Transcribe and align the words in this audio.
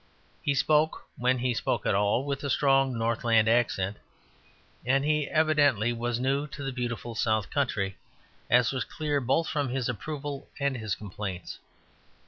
He 0.41 0.55
spoke 0.55 1.05
(when 1.15 1.37
he 1.37 1.53
spoke 1.53 1.85
at 1.85 1.93
all) 1.93 2.25
with 2.25 2.43
a 2.43 2.49
strong 2.49 2.97
northland 2.97 3.47
accent; 3.47 3.97
and 4.83 5.05
he 5.05 5.27
evidently 5.27 5.93
was 5.93 6.19
new 6.19 6.47
to 6.47 6.63
the 6.63 6.71
beautiful 6.71 7.13
south 7.13 7.51
country, 7.51 7.97
as 8.49 8.71
was 8.71 8.83
clear 8.83 9.21
both 9.21 9.47
from 9.47 9.69
his 9.69 9.87
approval 9.87 10.47
and 10.59 10.75
his 10.75 10.95
complaints. 10.95 11.59